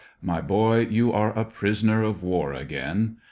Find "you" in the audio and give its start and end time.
0.89-1.13